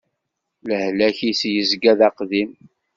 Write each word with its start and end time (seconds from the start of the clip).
Lehlak-is 0.67 1.41
yezga 1.53 1.93
d 1.99 2.01
aqdim. 2.07 2.51